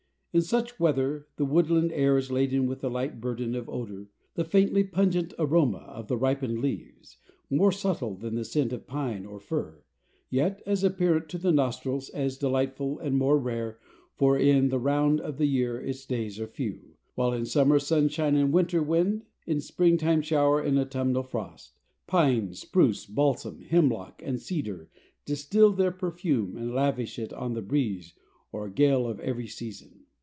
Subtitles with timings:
[0.33, 4.45] In such weather the woodland air is laden with the light burden of odor, the
[4.45, 7.17] faintly pungent aroma of the ripened leaves,
[7.49, 9.83] more subtle than the scent of pine or fir,
[10.29, 13.77] yet as apparent to the nostrils, as delightful and more rare,
[14.15, 18.37] for in the round of the year its days are few, while in summer sunshine
[18.37, 21.73] and winter wind, in springtime shower and autumnal frost,
[22.07, 24.87] pine, spruce, balsam, hemlock, and cedar
[25.25, 28.13] distill their perfume and lavish it on the breeze
[28.53, 29.97] or gale of every season.